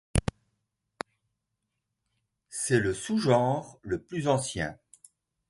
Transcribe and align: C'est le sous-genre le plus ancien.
C'est 2.49 2.79
le 2.79 2.91
sous-genre 2.95 3.77
le 3.83 4.01
plus 4.01 4.27
ancien. 4.27 4.75